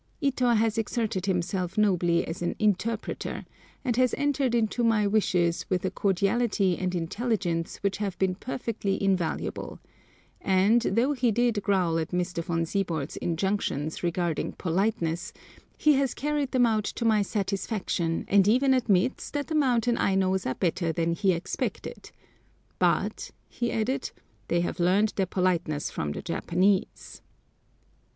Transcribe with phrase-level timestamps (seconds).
[0.19, 3.45] Ito has exerted himself nobly as an interpreter,
[3.85, 8.97] and has entered into my wishes with a cordiality and intelligence which have been perfectly
[8.99, 9.79] invaluable;
[10.41, 12.43] and, though he did growl at Mr.
[12.43, 15.33] Von Siebold's injunctions regarding politeness,
[15.77, 20.47] he has carried them out to my satisfaction, and even admits that the mountain Ainos
[20.47, 22.09] are better than he expected;
[22.79, 24.09] "but," he added
[24.47, 27.21] "they have learned their politeness from the Japanese!"